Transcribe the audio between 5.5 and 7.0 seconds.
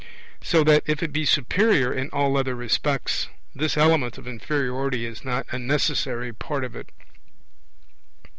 a necessary part of it.